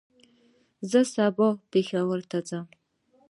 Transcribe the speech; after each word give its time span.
زه 0.89 0.99
به 1.05 1.09
سبا 1.15 1.47
پېښور 1.71 2.19
ته 2.29 2.37
ځم 2.49 2.65